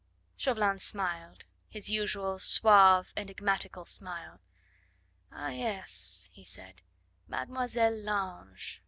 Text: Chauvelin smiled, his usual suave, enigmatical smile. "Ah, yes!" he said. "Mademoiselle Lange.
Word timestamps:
Chauvelin 0.35 0.79
smiled, 0.79 1.45
his 1.69 1.91
usual 1.91 2.39
suave, 2.39 3.13
enigmatical 3.15 3.85
smile. 3.85 4.41
"Ah, 5.31 5.49
yes!" 5.49 6.27
he 6.33 6.43
said. 6.43 6.81
"Mademoiselle 7.27 7.97
Lange. 8.01 8.79